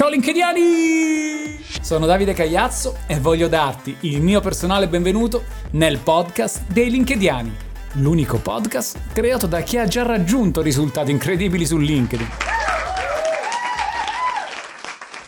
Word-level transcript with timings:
Ciao 0.00 0.08
LinkedIani! 0.08 1.58
Sono 1.82 2.06
Davide 2.06 2.32
Cagliazzo 2.32 3.00
e 3.06 3.20
voglio 3.20 3.48
darti 3.48 3.94
il 4.00 4.22
mio 4.22 4.40
personale 4.40 4.88
benvenuto 4.88 5.42
nel 5.72 5.98
podcast 5.98 6.72
dei 6.72 6.88
LinkedIani, 6.88 7.54
l'unico 7.96 8.38
podcast 8.38 9.12
creato 9.12 9.46
da 9.46 9.60
chi 9.60 9.76
ha 9.76 9.86
già 9.86 10.02
raggiunto 10.02 10.62
risultati 10.62 11.10
incredibili 11.10 11.66
su 11.66 11.76
LinkedIn. 11.76 12.26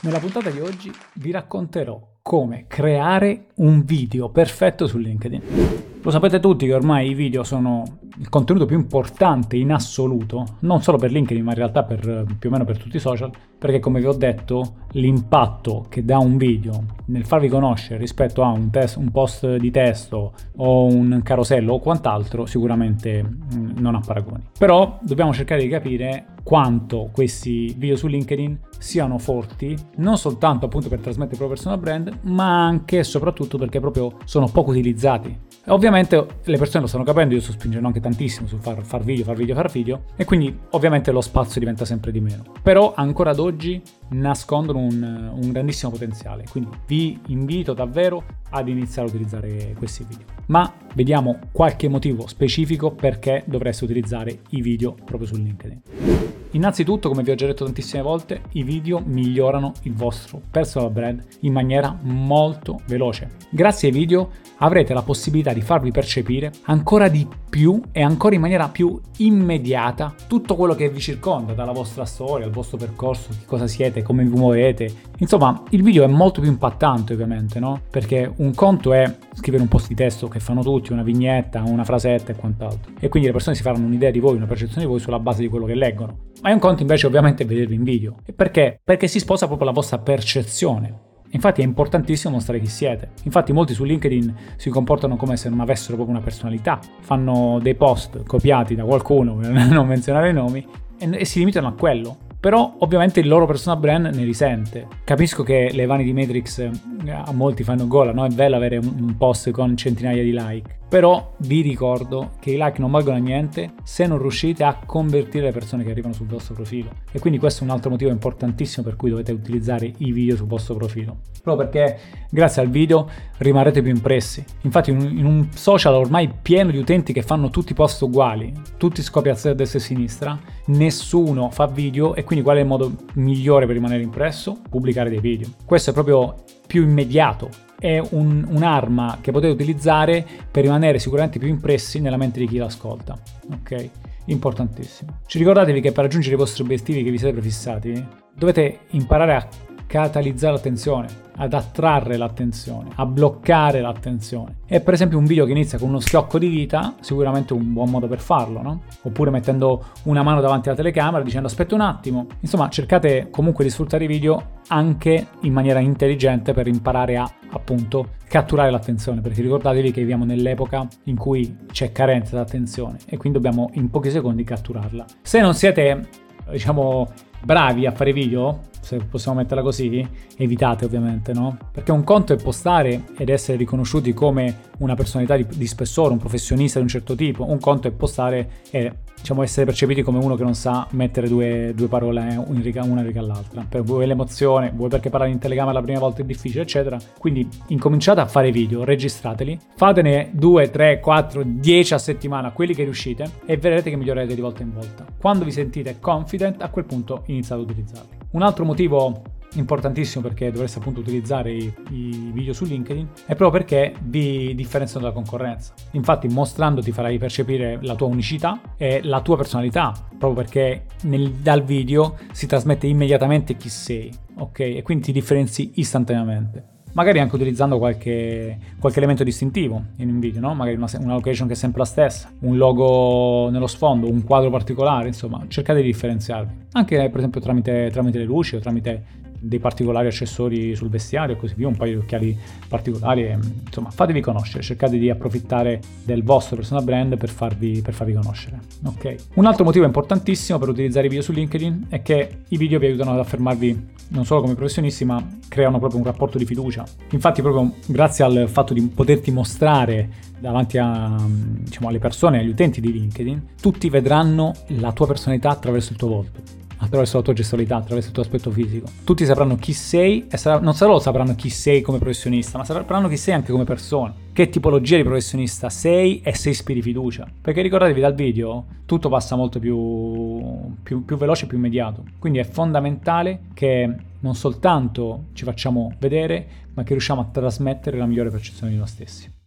Nella 0.00 0.18
puntata 0.18 0.48
di 0.48 0.60
oggi 0.60 0.90
vi 1.16 1.30
racconterò 1.32 2.00
come 2.22 2.64
creare 2.66 3.48
un 3.56 3.84
video 3.84 4.30
perfetto 4.30 4.86
su 4.86 4.96
LinkedIn. 4.96 5.91
Lo 6.04 6.10
sapete 6.10 6.40
tutti 6.40 6.66
che 6.66 6.74
ormai 6.74 7.10
i 7.10 7.14
video 7.14 7.44
sono 7.44 7.84
il 8.18 8.28
contenuto 8.28 8.66
più 8.66 8.76
importante 8.76 9.56
in 9.56 9.72
assoluto, 9.72 10.56
non 10.60 10.82
solo 10.82 10.98
per 10.98 11.12
LinkedIn, 11.12 11.44
ma 11.44 11.52
in 11.52 11.56
realtà 11.56 11.84
per, 11.84 12.24
più 12.40 12.48
o 12.48 12.52
meno 12.52 12.64
per 12.64 12.76
tutti 12.76 12.96
i 12.96 13.00
social, 13.00 13.30
perché 13.56 13.78
come 13.78 14.00
vi 14.00 14.06
ho 14.06 14.12
detto, 14.12 14.78
l'impatto 14.92 15.86
che 15.88 16.04
dà 16.04 16.18
un 16.18 16.36
video 16.36 16.82
nel 17.06 17.24
farvi 17.24 17.46
conoscere 17.46 18.00
rispetto 18.00 18.42
a 18.42 18.48
un, 18.48 18.70
test, 18.70 18.96
un 18.96 19.12
post 19.12 19.56
di 19.58 19.70
testo 19.70 20.32
o 20.56 20.86
un 20.86 21.20
carosello 21.22 21.74
o 21.74 21.78
quant'altro, 21.78 22.46
sicuramente 22.46 23.22
mm, 23.22 23.76
non 23.78 23.94
ha 23.94 24.00
paragoni. 24.04 24.42
Però 24.58 24.98
dobbiamo 25.02 25.32
cercare 25.32 25.62
di 25.62 25.68
capire 25.68 26.26
quanto 26.42 27.10
questi 27.12 27.72
video 27.78 27.94
su 27.94 28.08
LinkedIn 28.08 28.58
siano 28.76 29.18
forti, 29.18 29.76
non 29.98 30.18
soltanto 30.18 30.66
appunto 30.66 30.88
per 30.88 30.98
trasmettere 30.98 31.34
il 31.34 31.38
proprio 31.38 31.56
personal 31.56 31.78
brand, 31.78 32.18
ma 32.22 32.66
anche 32.66 32.98
e 32.98 33.04
soprattutto 33.04 33.56
perché 33.56 33.78
proprio 33.78 34.16
sono 34.24 34.48
poco 34.48 34.70
utilizzati. 34.70 35.51
Ovviamente 35.66 36.26
le 36.42 36.58
persone 36.58 36.82
lo 36.82 36.88
stanno 36.88 37.04
capendo, 37.04 37.34
io 37.34 37.40
sto 37.40 37.52
spingendo 37.52 37.86
anche 37.86 38.00
tantissimo 38.00 38.48
su 38.48 38.58
far, 38.58 38.82
far 38.82 39.04
video, 39.04 39.24
far 39.24 39.36
video, 39.36 39.54
far 39.54 39.70
video, 39.70 40.02
e 40.16 40.24
quindi 40.24 40.56
ovviamente 40.70 41.12
lo 41.12 41.20
spazio 41.20 41.60
diventa 41.60 41.84
sempre 41.84 42.10
di 42.10 42.20
meno. 42.20 42.42
Però 42.62 42.94
ancora 42.96 43.30
ad 43.30 43.38
oggi 43.38 43.80
nascondono 44.10 44.80
un, 44.80 45.30
un 45.34 45.52
grandissimo 45.52 45.92
potenziale, 45.92 46.44
quindi 46.50 46.70
vi 46.86 47.18
invito 47.28 47.74
davvero 47.74 48.24
ad 48.50 48.68
iniziare 48.68 49.08
a 49.08 49.10
utilizzare 49.10 49.74
questi 49.78 50.04
video. 50.08 50.26
Ma 50.46 50.70
vediamo 50.94 51.38
qualche 51.52 51.88
motivo 51.88 52.26
specifico 52.26 52.90
perché 52.90 53.44
dovreste 53.46 53.84
utilizzare 53.84 54.40
i 54.50 54.60
video 54.60 54.94
proprio 54.94 55.28
su 55.28 55.36
LinkedIn. 55.36 56.41
Innanzitutto, 56.54 57.08
come 57.08 57.22
vi 57.22 57.30
ho 57.30 57.34
già 57.34 57.46
detto 57.46 57.64
tantissime 57.64 58.02
volte, 58.02 58.42
i 58.52 58.62
video 58.62 59.00
migliorano 59.02 59.72
il 59.82 59.94
vostro 59.94 60.40
personal 60.50 60.90
brand 60.90 61.22
in 61.40 61.52
maniera 61.52 61.96
molto 62.02 62.80
veloce. 62.86 63.30
Grazie 63.48 63.88
ai 63.88 63.94
video 63.94 64.30
avrete 64.58 64.92
la 64.92 65.02
possibilità 65.02 65.54
di 65.54 65.62
farvi 65.62 65.90
percepire 65.90 66.52
ancora 66.64 67.08
di 67.08 67.26
più 67.48 67.80
e 67.90 68.02
ancora 68.02 68.34
in 68.34 68.42
maniera 68.42 68.68
più 68.68 69.00
immediata 69.18 70.14
tutto 70.28 70.54
quello 70.54 70.74
che 70.74 70.90
vi 70.90 71.00
circonda, 71.00 71.54
dalla 71.54 71.72
vostra 71.72 72.04
storia, 72.04 72.44
al 72.44 72.52
vostro 72.52 72.76
percorso, 72.76 73.30
che 73.30 73.46
cosa 73.46 73.66
siete, 73.66 74.02
come 74.02 74.22
vi 74.22 74.36
muovete. 74.36 74.92
Insomma, 75.18 75.62
il 75.70 75.82
video 75.82 76.04
è 76.04 76.06
molto 76.06 76.42
più 76.42 76.50
impattante 76.50 77.14
ovviamente, 77.14 77.60
no? 77.60 77.80
Perché 77.90 78.30
un 78.36 78.54
conto 78.54 78.92
è 78.92 79.16
scrivere 79.32 79.62
un 79.62 79.68
post 79.68 79.88
di 79.88 79.94
testo 79.94 80.28
che 80.28 80.38
fanno 80.38 80.62
tutti, 80.62 80.92
una 80.92 81.02
vignetta, 81.02 81.62
una 81.62 81.84
frasetta 81.84 82.32
e 82.32 82.36
quant'altro. 82.36 82.92
E 83.00 83.08
quindi 83.08 83.28
le 83.28 83.34
persone 83.34 83.56
si 83.56 83.62
faranno 83.62 83.86
un'idea 83.86 84.10
di 84.10 84.18
voi, 84.18 84.36
una 84.36 84.46
percezione 84.46 84.82
di 84.82 84.90
voi 84.90 85.00
sulla 85.00 85.18
base 85.18 85.40
di 85.40 85.48
quello 85.48 85.64
che 85.64 85.74
leggono. 85.74 86.30
Ma 86.42 86.50
è 86.50 86.52
un 86.52 86.58
conto 86.58 86.82
invece 86.82 87.06
ovviamente 87.06 87.44
vedervi 87.44 87.76
in 87.76 87.84
video. 87.84 88.16
E 88.26 88.32
perché? 88.32 88.80
Perché 88.82 89.06
si 89.06 89.20
sposa 89.20 89.46
proprio 89.46 89.68
la 89.68 89.72
vostra 89.72 89.98
percezione. 89.98 91.10
Infatti 91.30 91.62
è 91.62 91.64
importantissimo 91.64 92.34
mostrare 92.34 92.58
chi 92.58 92.66
siete. 92.66 93.10
Infatti 93.22 93.52
molti 93.52 93.74
su 93.74 93.84
LinkedIn 93.84 94.34
si 94.56 94.68
comportano 94.68 95.14
come 95.16 95.36
se 95.36 95.48
non 95.48 95.60
avessero 95.60 95.94
proprio 95.94 96.16
una 96.16 96.24
personalità. 96.24 96.80
Fanno 97.00 97.60
dei 97.62 97.76
post 97.76 98.24
copiati 98.24 98.74
da 98.74 98.82
qualcuno, 98.82 99.36
per 99.40 99.50
non 99.50 99.86
menzionare 99.86 100.30
i 100.30 100.32
nomi, 100.32 100.66
e, 100.98 101.24
si 101.24 101.38
limitano 101.38 101.68
a 101.68 101.74
quello. 101.74 102.18
Però 102.40 102.74
ovviamente 102.78 103.20
il 103.20 103.28
loro 103.28 103.46
personal 103.46 103.78
brand 103.78 104.06
ne 104.06 104.24
risente. 104.24 104.88
Capisco 105.04 105.44
che 105.44 105.70
le 105.72 105.86
vanity 105.86 106.12
matrix 106.12 106.58
eh, 106.58 106.70
a 107.08 107.30
molti 107.32 107.62
fanno 107.62 107.86
gola, 107.86 108.10
no? 108.10 108.24
È 108.24 108.30
bello 108.30 108.56
avere 108.56 108.78
un 108.78 109.14
post 109.16 109.52
con 109.52 109.76
centinaia 109.76 110.24
di 110.24 110.32
like. 110.32 110.80
Però 110.92 111.32
vi 111.38 111.62
ricordo 111.62 112.32
che 112.38 112.50
i 112.50 112.58
like 112.58 112.78
non 112.78 112.90
valgono 112.90 113.16
niente 113.16 113.72
se 113.82 114.06
non 114.06 114.18
riuscite 114.18 114.62
a 114.62 114.78
convertire 114.84 115.46
le 115.46 115.50
persone 115.50 115.84
che 115.84 115.90
arrivano 115.90 116.12
sul 116.12 116.26
vostro 116.26 116.52
profilo. 116.52 116.90
E 117.10 117.18
quindi 117.18 117.38
questo 117.38 117.62
è 117.62 117.66
un 117.66 117.72
altro 117.72 117.88
motivo 117.88 118.10
importantissimo 118.10 118.84
per 118.84 118.96
cui 118.96 119.08
dovete 119.08 119.32
utilizzare 119.32 119.90
i 119.96 120.12
video 120.12 120.36
sul 120.36 120.48
vostro 120.48 120.74
profilo. 120.74 121.20
Proprio 121.42 121.66
perché 121.66 121.98
grazie 122.28 122.60
al 122.60 122.68
video 122.68 123.08
rimarrete 123.38 123.80
più 123.80 123.90
impressi. 123.90 124.44
Infatti 124.64 124.90
in 124.90 125.24
un, 125.24 125.48
social 125.54 125.94
ormai 125.94 126.30
pieno 126.42 126.70
di 126.70 126.76
utenti 126.76 127.14
che 127.14 127.22
fanno 127.22 127.48
tutti 127.48 127.72
post 127.72 128.02
uguali, 128.02 128.52
tutti 128.76 129.00
scopiazzati 129.00 129.48
a 129.48 129.54
destra 129.54 129.78
e 129.78 129.82
a 129.82 129.84
sinistra, 129.86 130.38
nessuno 130.66 131.48
fa 131.48 131.68
video 131.68 132.14
e 132.14 132.22
quindi 132.22 132.44
qual 132.44 132.58
è 132.58 132.60
il 132.60 132.66
modo 132.66 132.96
migliore 133.14 133.64
per 133.64 133.76
rimanere 133.76 134.02
impresso? 134.02 134.60
Pubblicare 134.68 135.08
dei 135.08 135.20
video. 135.20 135.48
Questo 135.64 135.88
è 135.88 135.92
proprio 135.94 136.34
più 136.66 136.82
immediato 136.82 137.70
è 137.82 138.00
un, 138.10 138.46
un'arma 138.48 139.18
che 139.20 139.32
potete 139.32 139.52
utilizzare 139.52 140.24
per 140.48 140.62
rimanere 140.62 141.00
sicuramente 141.00 141.40
più 141.40 141.48
impressi 141.48 141.98
nella 141.98 142.16
mente 142.16 142.38
di 142.38 142.46
chi 142.46 142.58
l'ascolta. 142.58 143.18
Ok? 143.52 143.90
Importantissimo. 144.26 145.18
Ci 145.26 145.38
ricordatevi 145.38 145.80
che 145.80 145.90
per 145.90 146.04
raggiungere 146.04 146.36
i 146.36 146.38
vostri 146.38 146.62
obiettivi 146.62 147.02
che 147.02 147.10
vi 147.10 147.18
siete 147.18 147.32
prefissati, 147.32 148.06
dovete 148.32 148.82
imparare 148.90 149.34
a 149.34 149.48
catalizzare 149.92 150.54
l'attenzione 150.54 151.06
ad 151.36 151.52
attrarre 151.52 152.16
l'attenzione, 152.16 152.88
a 152.94 153.04
bloccare 153.04 153.82
l'attenzione. 153.82 154.60
E 154.66 154.80
per 154.80 154.94
esempio 154.94 155.18
un 155.18 155.26
video 155.26 155.44
che 155.44 155.50
inizia 155.50 155.76
con 155.76 155.90
uno 155.90 156.00
schiocco 156.00 156.38
di 156.38 156.48
dita, 156.48 156.94
sicuramente 157.00 157.52
un 157.52 157.74
buon 157.74 157.90
modo 157.90 158.08
per 158.08 158.18
farlo, 158.18 158.62
no? 158.62 158.82
Oppure 159.02 159.30
mettendo 159.30 159.84
una 160.04 160.22
mano 160.22 160.40
davanti 160.40 160.68
alla 160.68 160.78
telecamera 160.78 161.22
dicendo 161.22 161.46
aspetta 161.46 161.74
un 161.74 161.82
attimo. 161.82 162.26
Insomma, 162.40 162.70
cercate 162.70 163.28
comunque 163.30 163.64
di 163.64 163.70
sfruttare 163.70 164.04
i 164.04 164.06
video 164.06 164.60
anche 164.68 165.26
in 165.40 165.52
maniera 165.52 165.78
intelligente 165.80 166.54
per 166.54 166.68
imparare 166.68 167.18
a 167.18 167.30
appunto 167.50 168.12
catturare 168.26 168.70
l'attenzione, 168.70 169.20
perché 169.20 169.42
ricordatevi 169.42 169.90
che 169.90 170.00
viviamo 170.00 170.24
nell'epoca 170.24 170.88
in 171.04 171.16
cui 171.16 171.54
c'è 171.70 171.92
carenza 171.92 172.36
d'attenzione 172.36 172.96
e 173.04 173.18
quindi 173.18 173.38
dobbiamo 173.38 173.68
in 173.74 173.90
pochi 173.90 174.10
secondi 174.10 174.42
catturarla. 174.42 175.04
Se 175.20 175.38
non 175.42 175.52
siete 175.52 176.08
diciamo 176.50 177.08
bravi 177.44 177.86
a 177.86 177.92
fare 177.92 178.12
video, 178.12 178.60
se 178.98 179.04
possiamo 179.04 179.38
metterla 179.38 179.62
così, 179.62 180.06
evitate 180.36 180.84
ovviamente, 180.84 181.32
no? 181.32 181.56
Perché 181.72 181.92
un 181.92 182.04
conto 182.04 182.32
è 182.32 182.36
postare 182.36 183.04
ed 183.16 183.28
essere 183.28 183.56
riconosciuti 183.56 184.12
come 184.12 184.70
una 184.78 184.94
personalità 184.94 185.36
di, 185.36 185.46
di 185.46 185.66
spessore, 185.66 186.12
un 186.12 186.18
professionista 186.18 186.78
di 186.78 186.84
un 186.84 186.90
certo 186.90 187.14
tipo, 187.14 187.48
un 187.48 187.58
conto 187.58 187.88
è 187.88 187.90
postare 187.90 188.50
e 188.70 188.92
diciamo 189.22 189.42
essere 189.42 189.64
percepiti 189.64 190.02
come 190.02 190.18
uno 190.18 190.34
che 190.34 190.42
non 190.42 190.54
sa 190.54 190.86
mettere 190.90 191.28
due, 191.28 191.72
due 191.74 191.86
parole 191.86 192.20
una 192.44 192.60
in 192.60 193.02
riga 193.02 193.20
all'altra. 193.20 193.64
Per 193.68 193.82
voi 193.82 194.06
l'emozione, 194.06 194.72
vuoi 194.74 194.88
perché 194.88 195.10
parlare 195.10 195.30
in 195.30 195.38
telecamera 195.38 195.78
la 195.78 195.82
prima 195.82 196.00
volta 196.00 196.22
è 196.22 196.24
difficile, 196.24 196.62
eccetera. 196.62 196.98
Quindi 197.18 197.48
incominciate 197.68 198.20
a 198.20 198.26
fare 198.26 198.50
video, 198.50 198.84
registrateli, 198.84 199.58
fatene 199.76 200.30
2, 200.32 200.70
3, 200.70 201.00
4, 201.00 201.42
10 201.44 201.94
a 201.94 201.98
settimana, 201.98 202.50
quelli 202.50 202.74
che 202.74 202.82
riuscite, 202.82 203.30
e 203.46 203.56
vedrete 203.56 203.90
che 203.90 203.96
migliorerete 203.96 204.34
di 204.34 204.40
volta 204.40 204.62
in 204.62 204.72
volta. 204.72 205.06
Quando 205.18 205.44
vi 205.44 205.52
sentite 205.52 205.98
confident, 206.00 206.60
a 206.62 206.68
quel 206.68 206.84
punto 206.84 207.22
iniziate 207.26 207.62
ad 207.62 207.70
utilizzarli. 207.70 208.21
Un 208.32 208.42
altro 208.42 208.64
motivo 208.64 209.22
importantissimo 209.54 210.26
perché 210.26 210.50
dovreste 210.50 210.78
appunto 210.78 211.00
utilizzare 211.00 211.52
i, 211.52 211.74
i, 211.90 212.30
video 212.32 212.54
su 212.54 212.64
LinkedIn 212.64 213.08
è 213.26 213.34
proprio 213.34 213.50
perché 213.50 213.94
vi 214.04 214.54
differenziano 214.54 215.02
dalla 215.02 215.14
concorrenza. 215.14 215.74
Infatti 215.92 216.28
mostrandoti 216.28 216.92
farai 216.92 217.18
percepire 217.18 217.78
la 217.82 217.94
tua 217.94 218.06
unicità 218.06 218.74
e 218.78 219.00
la 219.02 219.20
tua 219.20 219.36
personalità, 219.36 219.92
proprio 220.18 220.44
perché 220.44 220.86
nel, 221.02 221.30
dal 221.32 221.62
video 221.62 222.16
si 222.32 222.46
trasmette 222.46 222.86
immediatamente 222.86 223.56
chi 223.56 223.68
sei, 223.68 224.10
ok? 224.38 224.60
E 224.60 224.82
quindi 224.82 225.04
ti 225.04 225.12
differenzi 225.12 225.72
istantaneamente 225.74 226.71
magari 226.92 227.18
anche 227.18 227.34
utilizzando 227.34 227.78
qualche, 227.78 228.58
qualche, 228.78 228.98
elemento 228.98 229.24
distintivo 229.24 229.82
in 229.96 230.08
un 230.10 230.20
video, 230.20 230.40
no? 230.40 230.54
magari 230.54 230.76
una, 230.76 230.88
una, 230.98 231.14
location 231.14 231.46
che 231.46 231.54
è 231.54 231.56
sempre 231.56 231.80
la 231.80 231.86
stessa, 231.86 232.30
un 232.40 232.56
logo 232.56 233.48
nello 233.50 233.66
sfondo, 233.66 234.08
un 234.08 234.24
quadro 234.24 234.50
particolare, 234.50 235.08
insomma, 235.08 235.44
cercate 235.48 235.80
di 235.80 235.86
differenziarvi, 235.86 236.52
anche 236.72 236.96
per 237.08 237.18
esempio 237.18 237.40
tramite, 237.40 237.88
tramite 237.90 238.18
le 238.18 238.24
luci 238.24 238.56
o 238.56 238.60
tramite 238.60 239.20
dei 239.44 239.58
particolari 239.58 240.06
accessori 240.06 240.76
sul 240.76 240.88
vestiario 240.88 241.34
e 241.34 241.38
così 241.38 241.54
via, 241.56 241.66
un 241.66 241.76
paio 241.76 241.94
di 241.94 241.98
occhiali 241.98 242.38
particolari, 242.68 243.24
e, 243.24 243.38
insomma 243.66 243.90
fatevi 243.90 244.20
conoscere, 244.20 244.62
cercate 244.62 244.98
di 244.98 245.10
approfittare 245.10 245.80
del 246.04 246.22
vostro 246.22 246.54
personal 246.56 246.84
brand 246.84 247.16
per 247.16 247.28
farvi, 247.28 247.80
per 247.82 247.92
farvi 247.92 248.12
conoscere. 248.12 248.60
Ok. 248.84 249.16
Un 249.34 249.46
altro 249.46 249.64
motivo 249.64 249.84
importantissimo 249.84 250.58
per 250.58 250.68
utilizzare 250.68 251.06
i 251.06 251.08
video 251.08 251.24
su 251.24 251.32
LinkedIn 251.32 251.86
è 251.88 252.02
che 252.02 252.38
i 252.48 252.56
video 252.56 252.78
vi 252.78 252.86
aiutano 252.86 253.12
ad 253.12 253.18
affermarvi 253.18 253.90
non 254.08 254.24
solo 254.24 254.42
come 254.42 254.54
professionisti, 254.54 255.04
ma 255.04 255.26
creano 255.48 255.78
proprio 255.78 255.98
un 255.98 256.04
rapporto 256.04 256.38
di 256.38 256.44
fiducia. 256.44 256.84
Infatti, 257.10 257.40
proprio 257.40 257.72
grazie 257.86 258.24
al 258.24 258.48
fatto 258.48 258.74
di 258.74 258.82
poterti 258.82 259.30
mostrare 259.30 260.30
davanti 260.42 260.76
a, 260.76 261.16
diciamo, 261.28 261.88
alle 261.88 262.00
persone, 262.00 262.40
agli 262.40 262.48
utenti 262.48 262.80
di 262.80 262.92
LinkedIn, 262.92 263.54
tutti 263.60 263.88
vedranno 263.88 264.52
la 264.78 264.92
tua 264.92 265.06
personalità 265.06 265.50
attraverso 265.50 265.92
il 265.92 265.98
tuo 265.98 266.08
volto 266.08 266.60
attraverso 266.82 267.18
la 267.18 267.22
tua 267.22 267.32
gestualità, 267.32 267.76
attraverso 267.76 268.08
il 268.08 268.14
tuo 268.14 268.22
aspetto 268.24 268.50
fisico. 268.50 268.88
Tutti 269.04 269.24
sapranno 269.24 269.54
chi 269.54 269.72
sei 269.72 270.26
e 270.28 270.36
sarà, 270.36 270.58
non 270.58 270.74
solo 270.74 270.98
sapranno 270.98 271.36
chi 271.36 271.48
sei 271.48 271.80
come 271.80 271.98
professionista, 271.98 272.58
ma 272.58 272.64
sapranno 272.64 273.06
chi 273.06 273.16
sei 273.16 273.34
anche 273.34 273.52
come 273.52 273.62
persona. 273.62 274.12
Che 274.32 274.48
tipologia 274.48 274.96
di 274.96 275.04
professionista 275.04 275.70
sei 275.70 276.20
e 276.22 276.34
se 276.34 276.50
ispiri 276.50 276.82
fiducia. 276.82 277.24
Perché 277.40 277.62
ricordatevi 277.62 278.00
dal 278.00 278.14
video 278.14 278.66
tutto 278.84 279.08
passa 279.08 279.36
molto 279.36 279.60
più, 279.60 280.74
più, 280.82 281.04
più 281.04 281.16
veloce 281.16 281.44
e 281.44 281.46
più 281.46 281.56
immediato. 281.56 282.02
Quindi 282.18 282.40
è 282.40 282.44
fondamentale 282.44 283.42
che 283.54 283.94
non 284.18 284.34
soltanto 284.34 285.26
ci 285.34 285.44
facciamo 285.44 285.94
vedere, 286.00 286.46
ma 286.74 286.82
che 286.82 286.90
riusciamo 286.94 287.20
a 287.20 287.28
trasmettere 287.30 287.96
la 287.96 288.06
migliore 288.06 288.30
percezione 288.30 288.72
di 288.72 288.78
noi 288.78 288.88
stessi. 288.88 289.41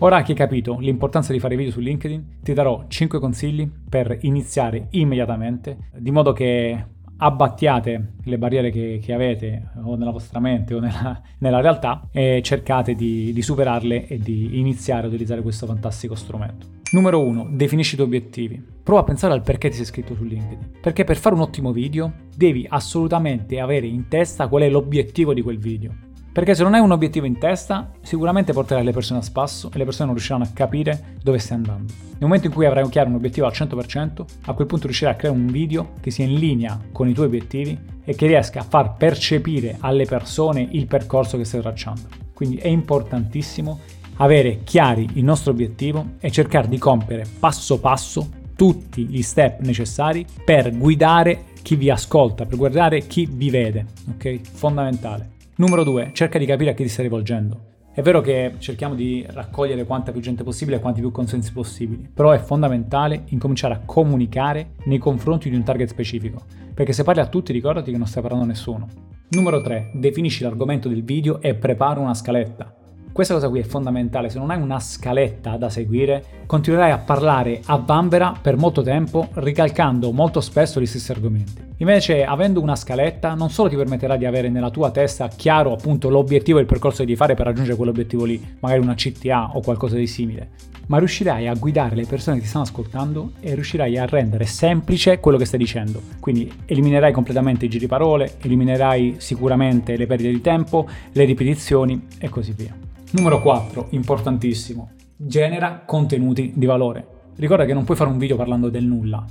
Ora 0.00 0.22
che 0.22 0.30
hai 0.30 0.38
capito 0.38 0.78
l'importanza 0.78 1.32
di 1.32 1.40
fare 1.40 1.56
video 1.56 1.72
su 1.72 1.80
LinkedIn, 1.80 2.38
ti 2.40 2.52
darò 2.52 2.84
5 2.86 3.18
consigli 3.18 3.68
per 3.88 4.16
iniziare 4.20 4.86
immediatamente, 4.90 5.90
di 5.96 6.12
modo 6.12 6.32
che 6.32 6.84
abbattiate 7.16 8.12
le 8.22 8.38
barriere 8.38 8.70
che, 8.70 9.00
che, 9.02 9.12
avete 9.12 9.72
o 9.82 9.96
nella 9.96 10.12
vostra 10.12 10.38
mente 10.38 10.74
o 10.74 10.78
nella, 10.78 11.20
nella 11.38 11.60
realtà 11.60 12.06
e 12.12 12.40
cercate 12.44 12.94
di, 12.94 13.32
di, 13.32 13.42
superarle 13.42 14.06
e 14.06 14.18
di 14.18 14.60
iniziare 14.60 15.06
a 15.06 15.08
utilizzare 15.08 15.42
questo 15.42 15.66
fantastico 15.66 16.14
strumento. 16.14 16.76
Numero 16.92 17.20
1. 17.20 17.48
Definisci 17.50 17.94
i 17.94 17.96
tuoi 17.96 18.08
obiettivi. 18.08 18.64
Prova 18.82 19.00
a 19.00 19.04
pensare 19.04 19.34
al 19.34 19.42
perché 19.42 19.68
ti 19.68 19.74
sei 19.74 19.82
iscritto 19.82 20.14
su 20.14 20.22
LinkedIn. 20.22 20.78
Perché 20.80 21.02
per 21.02 21.16
fare 21.16 21.34
un 21.34 21.40
ottimo 21.40 21.72
video 21.72 22.12
devi 22.36 22.64
assolutamente 22.68 23.58
avere 23.58 23.88
in 23.88 24.06
testa 24.06 24.46
qual 24.46 24.62
è 24.62 24.70
l'obiettivo 24.70 25.34
di 25.34 25.42
quel 25.42 25.58
video. 25.58 26.06
Perché 26.32 26.54
se 26.54 26.62
non 26.62 26.74
hai 26.74 26.80
un 26.80 26.92
obiettivo 26.92 27.26
in 27.26 27.38
testa, 27.38 27.90
sicuramente 28.02 28.52
porterai 28.52 28.84
le 28.84 28.92
persone 28.92 29.20
a 29.20 29.22
spasso 29.22 29.70
e 29.72 29.78
le 29.78 29.84
persone 29.84 30.06
non 30.06 30.14
riusciranno 30.14 30.44
a 30.44 30.50
capire 30.52 31.16
dove 31.22 31.38
stai 31.38 31.56
andando. 31.56 31.92
Nel 31.92 32.20
momento 32.20 32.46
in 32.46 32.52
cui 32.52 32.66
avrai 32.66 32.84
un 32.84 32.90
chiaro 32.90 33.08
un 33.08 33.16
obiettivo 33.16 33.46
al 33.46 33.52
100%, 33.52 34.24
a 34.46 34.52
quel 34.52 34.66
punto 34.66 34.86
riuscirai 34.86 35.14
a 35.14 35.16
creare 35.16 35.36
un 35.36 35.46
video 35.46 35.92
che 36.00 36.10
sia 36.10 36.24
in 36.24 36.34
linea 36.34 36.78
con 36.92 37.08
i 37.08 37.14
tuoi 37.14 37.26
obiettivi 37.26 37.78
e 38.04 38.14
che 38.14 38.26
riesca 38.26 38.60
a 38.60 38.64
far 38.64 38.96
percepire 38.96 39.76
alle 39.80 40.04
persone 40.04 40.66
il 40.70 40.86
percorso 40.86 41.36
che 41.36 41.44
stai 41.44 41.60
tracciando. 41.60 42.02
Quindi 42.32 42.56
è 42.56 42.68
importantissimo 42.68 43.80
avere 44.16 44.60
chiari 44.64 45.08
il 45.14 45.24
nostro 45.24 45.52
obiettivo 45.52 46.14
e 46.20 46.30
cercare 46.30 46.68
di 46.68 46.78
compiere 46.78 47.26
passo 47.38 47.78
passo 47.80 48.28
tutti 48.56 49.06
gli 49.06 49.22
step 49.22 49.60
necessari 49.60 50.26
per 50.44 50.76
guidare 50.76 51.44
chi 51.62 51.76
vi 51.76 51.90
ascolta, 51.90 52.44
per 52.44 52.56
guardare 52.56 53.06
chi 53.06 53.28
vi 53.30 53.50
vede, 53.50 53.86
ok? 54.10 54.40
Fondamentale. 54.42 55.36
Numero 55.60 55.82
2. 55.82 56.10
Cerca 56.12 56.38
di 56.38 56.46
capire 56.46 56.70
a 56.70 56.72
chi 56.72 56.84
ti 56.84 56.88
stai 56.88 57.06
rivolgendo. 57.06 57.86
È 57.92 58.00
vero 58.00 58.20
che 58.20 58.54
cerchiamo 58.58 58.94
di 58.94 59.26
raccogliere 59.28 59.84
quanta 59.84 60.12
più 60.12 60.20
gente 60.20 60.44
possibile 60.44 60.76
e 60.76 60.80
quanti 60.80 61.00
più 61.00 61.10
consensi 61.10 61.50
possibili, 61.50 62.08
però 62.14 62.30
è 62.30 62.38
fondamentale 62.38 63.24
incominciare 63.30 63.74
a 63.74 63.80
comunicare 63.84 64.74
nei 64.84 64.98
confronti 64.98 65.50
di 65.50 65.56
un 65.56 65.64
target 65.64 65.88
specifico, 65.88 66.44
perché 66.72 66.92
se 66.92 67.02
parli 67.02 67.22
a 67.22 67.26
tutti 67.26 67.52
ricordati 67.52 67.90
che 67.90 67.98
non 67.98 68.06
stai 68.06 68.22
parlando 68.22 68.46
a 68.46 68.48
nessuno. 68.48 68.86
Numero 69.30 69.60
3. 69.60 69.90
Definisci 69.94 70.44
l'argomento 70.44 70.88
del 70.88 71.02
video 71.02 71.40
e 71.40 71.56
prepara 71.56 71.98
una 71.98 72.14
scaletta. 72.14 72.77
Questa 73.18 73.34
cosa 73.34 73.48
qui 73.48 73.58
è 73.58 73.64
fondamentale, 73.64 74.30
se 74.30 74.38
non 74.38 74.50
hai 74.50 74.62
una 74.62 74.78
scaletta 74.78 75.56
da 75.56 75.68
seguire, 75.68 76.44
continuerai 76.46 76.92
a 76.92 76.98
parlare 76.98 77.60
a 77.64 77.76
bambera 77.76 78.32
per 78.40 78.56
molto 78.56 78.80
tempo, 78.82 79.30
ricalcando 79.32 80.12
molto 80.12 80.40
spesso 80.40 80.80
gli 80.80 80.86
stessi 80.86 81.10
argomenti. 81.10 81.60
Invece, 81.78 82.24
avendo 82.24 82.62
una 82.62 82.76
scaletta, 82.76 83.34
non 83.34 83.50
solo 83.50 83.70
ti 83.70 83.74
permetterà 83.74 84.16
di 84.16 84.24
avere 84.24 84.50
nella 84.50 84.70
tua 84.70 84.92
testa 84.92 85.26
chiaro 85.26 85.72
appunto 85.72 86.08
l'obiettivo 86.10 86.58
e 86.58 86.60
il 86.60 86.68
percorso 86.68 86.98
che 86.98 87.06
devi 87.06 87.16
fare 87.16 87.34
per 87.34 87.46
raggiungere 87.46 87.76
quell'obiettivo 87.76 88.24
lì, 88.24 88.40
magari 88.60 88.82
una 88.82 88.94
CTA 88.94 89.50
o 89.54 89.62
qualcosa 89.62 89.96
di 89.96 90.06
simile, 90.06 90.50
ma 90.86 90.98
riuscirai 90.98 91.48
a 91.48 91.54
guidare 91.54 91.96
le 91.96 92.06
persone 92.06 92.36
che 92.36 92.42
ti 92.42 92.48
stanno 92.48 92.66
ascoltando 92.66 93.32
e 93.40 93.52
riuscirai 93.52 93.98
a 93.98 94.06
rendere 94.06 94.46
semplice 94.46 95.18
quello 95.18 95.38
che 95.38 95.44
stai 95.44 95.58
dicendo. 95.58 96.00
Quindi 96.20 96.48
eliminerai 96.66 97.10
completamente 97.10 97.64
i 97.64 97.68
giri 97.68 97.88
parole, 97.88 98.34
eliminerai 98.40 99.16
sicuramente 99.18 99.96
le 99.96 100.06
perdite 100.06 100.30
di 100.30 100.40
tempo, 100.40 100.88
le 101.10 101.24
ripetizioni 101.24 102.06
e 102.20 102.28
così 102.28 102.52
via. 102.52 102.86
Numero 103.10 103.40
4, 103.40 103.86
importantissimo, 103.92 104.90
genera 105.16 105.82
contenuti 105.86 106.52
di 106.54 106.66
valore. 106.66 107.30
Ricorda 107.36 107.64
che 107.64 107.72
non 107.72 107.84
puoi 107.84 107.96
fare 107.96 108.10
un 108.10 108.18
video 108.18 108.36
parlando 108.36 108.68
del 108.68 108.84
nulla. 108.84 109.24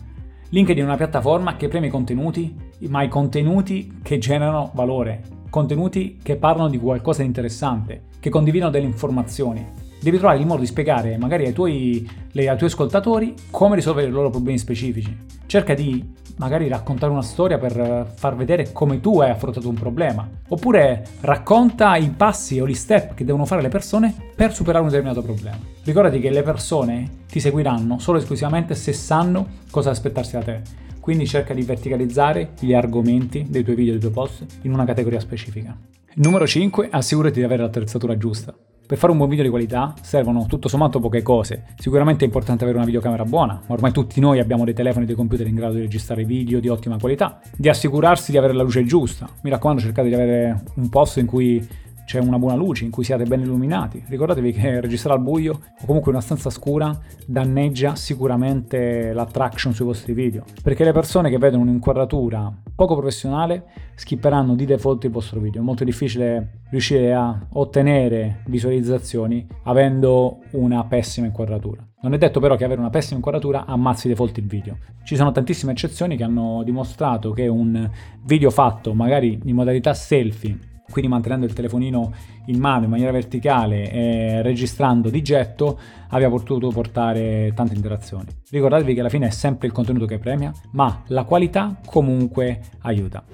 LinkedIn 0.50 0.81
è 0.81 0.85
una 0.88 0.97
piattaforma 0.97 1.56
che 1.57 1.68
premia 1.68 1.88
i 1.88 1.91
contenuti, 1.91 2.56
ma 2.89 3.03
i 3.03 3.07
contenuti 3.07 4.00
che 4.01 4.18
generano 4.18 4.71
valore, 4.74 5.21
contenuti 5.51 6.18
che 6.24 6.38
parlano 6.38 6.69
di 6.69 6.79
qualcosa 6.79 7.21
di 7.21 7.27
interessante, 7.27 8.06
che 8.19 8.31
condividono 8.31 8.71
delle 8.71 8.88
informazioni. 8.88 9.63
Devi 9.99 10.17
trovare 10.17 10.39
il 10.39 10.45
modo 10.45 10.61
di 10.61 10.67
spiegare 10.67 11.17
magari 11.17 11.45
ai 11.45 11.53
tuoi, 11.53 12.07
ai 12.35 12.57
tuoi 12.57 12.69
ascoltatori 12.69 13.33
come 13.49 13.75
risolvere 13.75 14.07
i 14.07 14.11
loro 14.11 14.29
problemi 14.29 14.57
specifici. 14.57 15.15
Cerca 15.45 15.73
di 15.73 16.13
magari 16.38 16.67
raccontare 16.67 17.11
una 17.11 17.21
storia 17.21 17.57
per 17.57 18.11
far 18.13 18.35
vedere 18.35 18.71
come 18.71 18.99
tu 18.99 19.19
hai 19.19 19.31
affrontato 19.31 19.67
un 19.67 19.75
problema. 19.75 20.29
Oppure 20.49 21.03
racconta 21.21 21.95
i 21.95 22.09
passi 22.09 22.59
o 22.59 22.67
gli 22.67 22.73
step 22.73 23.15
che 23.15 23.25
devono 23.25 23.45
fare 23.45 23.61
le 23.61 23.69
persone 23.69 24.13
per 24.35 24.53
superare 24.53 24.83
un 24.83 24.89
determinato 24.89 25.21
problema. 25.21 25.57
Ricordati 25.83 26.19
che 26.19 26.29
le 26.29 26.44
persone 26.44 27.09
ti 27.27 27.39
seguiranno 27.39 27.99
solo 27.99 28.17
e 28.17 28.21
esclusivamente 28.21 28.75
se 28.75 28.94
sanno 28.94 29.47
cosa 29.71 29.89
aspettarsi 29.89 30.33
da 30.33 30.44
te. 30.44 30.61
Quindi 30.99 31.25
cerca 31.25 31.53
di 31.53 31.61
verticalizzare 31.61 32.51
gli 32.59 32.73
argomenti 32.73 33.45
dei 33.49 33.63
tuoi 33.63 33.75
video 33.75 33.95
e 33.95 33.97
dei 33.97 34.11
tuoi 34.11 34.25
post 34.25 34.45
in 34.63 34.73
una 34.73 34.85
categoria 34.85 35.19
specifica. 35.19 35.75
Numero 36.15 36.45
5. 36.45 36.89
Assicurati 36.91 37.39
di 37.39 37.45
avere 37.45 37.61
l'attrezzatura 37.61 38.17
giusta. 38.17 38.53
Per 38.88 38.98
fare 38.98 39.12
un 39.12 39.18
buon 39.18 39.30
video 39.30 39.44
di 39.44 39.51
qualità 39.51 39.94
servono 40.01 40.45
tutto 40.45 40.69
sommato 40.69 41.01
poche 41.01 41.22
cose. 41.22 41.66
Sicuramente 41.78 42.24
è 42.24 42.25
importante 42.25 42.63
avere 42.63 42.78
una 42.78 42.86
videocamera 42.86 43.25
buona, 43.25 43.62
ma 43.68 43.74
ormai 43.74 43.92
tutti 43.92 44.22
noi 44.22 44.39
abbiamo 44.39 44.63
dei 44.63 44.74
telefoni 44.74 45.04
e 45.04 45.07
dei 45.07 45.16
computer 45.18 45.45
in 45.45 45.56
grado 45.56 45.74
di 45.74 45.81
registrare 45.81 46.24
video 46.24 46.62
di 46.62 46.69
ottima 46.69 46.98
qualità. 46.98 47.42
Di 47.54 47.68
assicurarsi 47.68 48.31
di 48.31 48.38
avere 48.38 48.54
la 48.54 48.63
luce 48.63 48.86
giusta. 48.86 49.28
Mi 49.42 49.50
raccomando, 49.50 49.81
cercate 49.81 50.07
di 50.07 50.13
avere 50.13 50.63
un 50.75 50.88
posto 50.88 51.19
in 51.19 51.25
cui 51.25 51.68
c'è 52.07 52.19
una 52.19 52.39
buona 52.39 52.56
luce, 52.56 52.86
in 52.86 52.89
cui 52.89 53.04
siate 53.04 53.25
ben 53.25 53.42
illuminati. 53.42 54.01
Ricordatevi 54.07 54.54
che 54.54 54.80
registrare 54.80 55.18
al 55.18 55.24
buio 55.24 55.51
o 55.51 55.86
comunque 55.86 56.09
in 56.09 56.15
una 56.15 56.21
stanza 56.21 56.50
scura 56.50 56.98
danneggia 57.25 57.95
sicuramente 57.95 59.12
l'attraction 59.12 59.74
sui 59.74 59.83
vostri 59.83 60.13
video, 60.13 60.45
perché 60.63 60.86
le 60.86 60.94
persone 60.94 61.30
che 61.30 61.38
vedono 61.38 61.63
un'inquadratura 61.63 62.50
poco 62.74 62.95
professionale 62.95 63.65
skipperanno 63.95 64.56
di 64.56 64.63
default 64.63 65.04
il 65.04 65.12
vostro 65.12 65.42
video. 65.42 65.59
È 65.59 65.63
molto 65.65 65.83
difficile 65.83 66.62
riuscire 66.69 67.13
a 67.13 67.45
ottenere 67.51 68.42
visualizzazioni 68.45 69.45
avendo 69.63 70.39
una 70.51 70.86
pessima 70.86 71.25
inquadratura. 71.25 71.86
Non 72.04 72.13
è 72.13 72.18
detto 72.18 72.39
però 72.39 72.56
che 72.56 72.63
avere 72.63 72.80
una 72.80 72.89
pessima 72.89 73.18
inquadratura 73.18 73.65
ammazzi 73.65 74.07
default 74.07 74.38
il 74.38 74.48
video. 74.48 74.77
Ci 75.04 75.18
sono 75.18 75.33
tantissime 75.33 75.74
eccezioni 75.74 76.15
che 76.15 76.24
hanno 76.24 76.62
dimostrato 76.63 77.31
che 77.31 77.48
un 77.48 77.89
video 78.24 78.50
fatto 78.50 78.94
magari 78.94 79.42
in 79.44 79.56
modalità 79.56 79.94
selfie 79.94 80.75
quindi 80.89 81.10
mantenendo 81.10 81.45
il 81.45 81.54
telefonino 81.54 82.13
in 82.45 82.60
mano 82.60 82.86
in 82.86 82.89
maniera 82.89 83.12
verticale 83.12 83.92
e 83.92 84.42
registrando 84.42 85.10
di 85.10 85.22
getto 85.22 85.80
abbia 86.10 86.30
potuto 86.30 86.69
portare 86.69 87.51
tante 87.54 87.75
interazioni. 87.75 88.28
Ricordatevi 88.50 88.94
che 88.94 89.00
alla 89.01 89.10
fine 89.10 89.28
è 89.28 89.31
sempre 89.31 89.68
il 89.68 89.74
contenuto 89.74 90.06
che 90.06 90.18
premia, 90.18 90.51
ma 90.72 91.04
la 91.07 91.24
qualità 91.24 91.80
comunque 91.86 92.62
aiuta. 92.80 93.25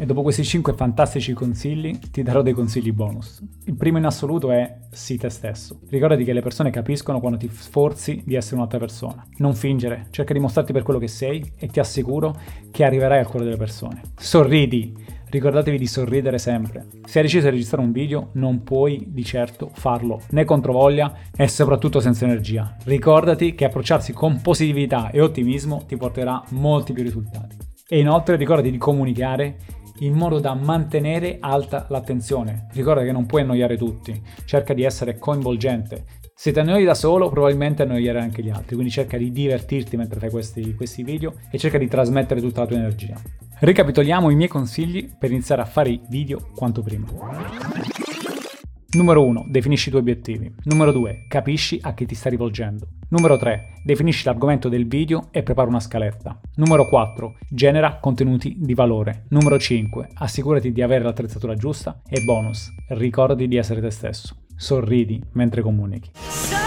E 0.00 0.06
dopo 0.06 0.22
questi 0.22 0.44
5 0.44 0.74
fantastici 0.74 1.32
consigli 1.32 1.98
ti 2.12 2.22
darò 2.22 2.42
dei 2.42 2.52
consigli 2.52 2.92
bonus. 2.92 3.42
Il 3.64 3.74
primo 3.74 3.98
in 3.98 4.04
assoluto 4.04 4.52
è 4.52 4.78
sii 4.90 5.18
te 5.18 5.28
stesso. 5.28 5.80
Ricordati 5.88 6.22
che 6.22 6.32
le 6.32 6.40
persone 6.40 6.70
capiscono 6.70 7.18
quando 7.18 7.36
ti 7.36 7.48
sforzi 7.52 8.22
di 8.24 8.36
essere 8.36 8.56
un'altra 8.56 8.78
persona. 8.78 9.26
Non 9.38 9.54
fingere, 9.54 10.06
cerca 10.10 10.32
di 10.32 10.38
mostrarti 10.38 10.72
per 10.72 10.84
quello 10.84 11.00
che 11.00 11.08
sei 11.08 11.52
e 11.56 11.66
ti 11.66 11.80
assicuro 11.80 12.36
che 12.70 12.84
arriverai 12.84 13.18
al 13.18 13.26
cuore 13.26 13.44
delle 13.44 13.56
persone. 13.56 14.02
Sorridi 14.16 15.16
ricordatevi 15.30 15.78
di 15.78 15.86
sorridere 15.86 16.38
sempre. 16.38 16.86
Se 17.04 17.18
hai 17.18 17.24
deciso 17.24 17.44
di 17.44 17.50
registrare 17.50 17.84
un 17.84 17.92
video, 17.92 18.30
non 18.32 18.62
puoi 18.62 19.06
di 19.08 19.24
certo 19.24 19.70
farlo 19.72 20.20
né 20.30 20.44
controvoglia 20.44 21.14
e 21.36 21.48
soprattutto 21.48 22.00
senza 22.00 22.24
energia. 22.24 22.76
Ricordati 22.84 23.54
che 23.54 23.64
approcciarsi 23.64 24.12
con 24.12 24.40
positività 24.40 25.10
e 25.10 25.20
ottimismo 25.20 25.84
ti 25.86 25.96
porterà 25.96 26.42
molti 26.50 26.92
più 26.92 27.02
risultati. 27.02 27.56
E 27.88 27.98
inoltre 27.98 28.36
ricordati 28.36 28.70
di 28.70 28.78
comunicare 28.78 29.56
in 30.00 30.14
modo 30.14 30.38
da 30.38 30.54
mantenere 30.54 31.38
alta 31.40 31.86
l'attenzione. 31.88 32.66
Ricorda 32.72 33.02
che 33.02 33.12
non 33.12 33.26
puoi 33.26 33.42
annoiare 33.42 33.76
tutti, 33.76 34.20
cerca 34.44 34.74
di 34.74 34.84
essere 34.84 35.18
coinvolgente. 35.18 36.04
Se 36.40 36.52
ti 36.52 36.60
annoi 36.60 36.84
da 36.84 36.94
solo, 36.94 37.30
probabilmente 37.30 37.82
annoierai 37.82 38.22
anche 38.22 38.44
gli 38.44 38.48
altri, 38.48 38.76
quindi 38.76 38.92
cerca 38.92 39.18
di 39.18 39.32
divertirti 39.32 39.96
mentre 39.96 40.20
fai 40.20 40.30
questi, 40.30 40.72
questi 40.76 41.02
video 41.02 41.34
e 41.50 41.58
cerca 41.58 41.78
di 41.78 41.88
trasmettere 41.88 42.40
tutta 42.40 42.60
la 42.60 42.66
tua 42.68 42.76
energia. 42.76 43.20
Ricapitoliamo 43.58 44.30
i 44.30 44.36
miei 44.36 44.48
consigli 44.48 45.10
per 45.18 45.32
iniziare 45.32 45.62
a 45.62 45.64
fare 45.64 45.90
i 45.90 46.00
video 46.08 46.50
quanto 46.54 46.80
prima. 46.80 47.08
Numero 48.90 49.24
1. 49.24 49.46
Definisci 49.48 49.88
i 49.88 49.90
tuoi 49.90 50.02
obiettivi. 50.02 50.54
Numero 50.62 50.92
2. 50.92 51.24
Capisci 51.26 51.80
a 51.82 51.92
chi 51.92 52.06
ti 52.06 52.14
stai 52.14 52.30
rivolgendo. 52.30 52.86
Numero 53.08 53.36
3. 53.36 53.80
Definisci 53.82 54.24
l'argomento 54.24 54.68
del 54.68 54.86
video 54.86 55.30
e 55.32 55.42
prepara 55.42 55.68
una 55.68 55.80
scaletta. 55.80 56.38
Numero 56.54 56.86
4. 56.86 57.34
Genera 57.50 57.98
contenuti 57.98 58.54
di 58.60 58.74
valore. 58.74 59.24
Numero 59.30 59.58
5. 59.58 60.10
Assicurati 60.14 60.70
di 60.70 60.82
avere 60.82 61.02
l'attrezzatura 61.02 61.56
giusta. 61.56 62.00
E 62.08 62.22
bonus. 62.22 62.72
Ricordati 62.90 63.48
di 63.48 63.56
essere 63.56 63.80
te 63.80 63.90
stesso. 63.90 64.36
Sorridi 64.60 65.22
mentre 65.34 65.62
comunichi. 65.62 66.10
Sorridi! 66.14 66.58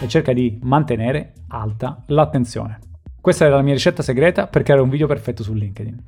E 0.00 0.08
cerca 0.08 0.32
di 0.32 0.58
mantenere 0.62 1.32
alta 1.48 2.02
l'attenzione. 2.06 2.80
Questa 3.20 3.44
era 3.44 3.54
la 3.54 3.62
mia 3.62 3.72
ricetta 3.72 4.02
segreta 4.02 4.48
per 4.48 4.64
creare 4.64 4.82
un 4.82 4.88
video 4.88 5.06
perfetto 5.06 5.44
su 5.44 5.54
LinkedIn. 5.54 6.04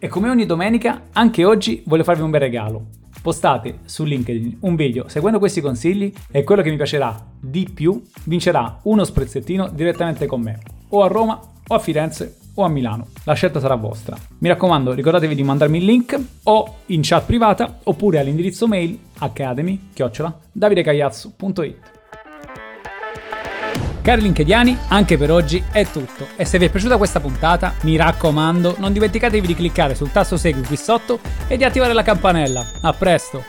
E 0.00 0.08
come 0.08 0.28
ogni 0.28 0.44
domenica, 0.44 1.02
anche 1.12 1.44
oggi 1.44 1.84
voglio 1.86 2.02
farvi 2.02 2.22
un 2.22 2.30
bel 2.30 2.40
regalo. 2.40 2.86
Postate 3.22 3.78
su 3.84 4.02
LinkedIn 4.02 4.58
un 4.62 4.74
video 4.74 5.08
seguendo 5.08 5.38
questi 5.38 5.60
consigli 5.60 6.12
e 6.32 6.42
quello 6.42 6.62
che 6.62 6.70
mi 6.70 6.76
piacerà 6.76 7.16
di 7.38 7.68
più 7.72 8.02
vincerà 8.24 8.80
uno 8.82 9.04
sprezzettino 9.04 9.68
direttamente 9.68 10.26
con 10.26 10.40
me, 10.40 10.58
o 10.88 11.04
a 11.04 11.06
Roma 11.06 11.40
o 11.64 11.74
a 11.74 11.78
Firenze 11.78 12.38
o 12.54 12.64
a 12.64 12.68
Milano. 12.68 13.06
La 13.22 13.34
scelta 13.34 13.60
sarà 13.60 13.76
vostra. 13.76 14.16
Mi 14.38 14.48
raccomando, 14.48 14.92
ricordatevi 14.92 15.34
di 15.36 15.44
mandarmi 15.44 15.78
il 15.78 15.84
link 15.84 16.20
o 16.44 16.74
in 16.86 17.00
chat 17.02 17.24
privata 17.24 17.78
oppure 17.84 18.18
all'indirizzo 18.18 18.66
mail 18.66 18.98
academy-davidecaiazzo.it 19.18 21.96
Cari 24.08 24.22
linkediani, 24.22 24.74
anche 24.88 25.18
per 25.18 25.30
oggi 25.30 25.62
è 25.70 25.84
tutto 25.84 26.28
e 26.36 26.46
se 26.46 26.58
vi 26.58 26.64
è 26.64 26.70
piaciuta 26.70 26.96
questa 26.96 27.20
puntata, 27.20 27.74
mi 27.82 27.94
raccomando, 27.96 28.76
non 28.78 28.94
dimenticatevi 28.94 29.46
di 29.46 29.54
cliccare 29.54 29.94
sul 29.94 30.10
tasto 30.10 30.38
segui 30.38 30.62
qui 30.62 30.76
sotto 30.76 31.20
e 31.46 31.58
di 31.58 31.64
attivare 31.64 31.92
la 31.92 32.02
campanella. 32.02 32.64
A 32.80 32.94
presto! 32.94 33.44